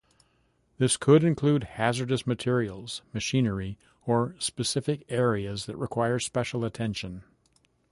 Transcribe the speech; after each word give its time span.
This 0.79 0.97
could 0.97 1.23
include 1.23 1.65
hazardous 1.77 2.25
materials, 2.25 3.03
machinery, 3.13 3.77
or 4.07 4.33
specific 4.39 5.05
areas 5.09 5.67
that 5.67 5.77
require 5.77 6.17
special 6.17 6.65
attention. 6.65 7.23